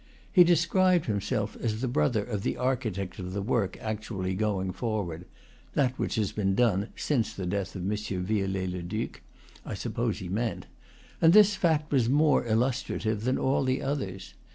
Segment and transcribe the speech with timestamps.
[0.31, 5.25] He described himself as the brother of the architect of the work actually going forward
[5.75, 7.95] (that which has been done since the death of M.
[8.23, 9.21] Viol let le Duc,
[9.63, 10.65] I suppose he meant),
[11.21, 14.33] and this fact was more illustrative than all the others.